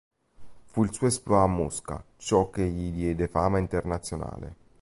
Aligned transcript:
Fu 0.65 0.83
il 0.83 0.91
suo 0.95 1.05
exploit 1.05 1.43
a 1.43 1.45
Mosca, 1.45 2.03
ciò 2.17 2.49
che 2.49 2.67
gli 2.67 2.89
diede 2.91 3.27
fama 3.27 3.59
internazionale. 3.59 4.55